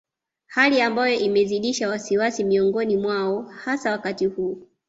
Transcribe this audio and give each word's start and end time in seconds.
Hali 0.47 0.81
ambayo 0.81 1.19
imezidisha 1.19 1.89
wasiwasi 1.89 2.43
miongoni 2.43 2.97
mwao 2.97 3.41
hasa 3.43 3.91
wakati 3.91 4.25
huu 4.25 4.57